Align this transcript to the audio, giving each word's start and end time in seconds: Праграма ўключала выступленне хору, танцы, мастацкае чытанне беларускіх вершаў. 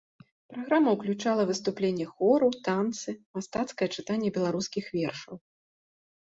Праграма 0.53 0.93
ўключала 0.93 1.43
выступленне 1.49 2.07
хору, 2.13 2.47
танцы, 2.69 3.09
мастацкае 3.39 3.89
чытанне 3.99 4.33
беларускіх 4.39 4.85
вершаў. 4.97 5.35